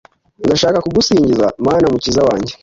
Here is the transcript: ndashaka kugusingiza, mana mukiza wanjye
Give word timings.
ndashaka 0.45 0.83
kugusingiza, 0.85 1.45
mana 1.65 1.85
mukiza 1.93 2.21
wanjye 2.27 2.53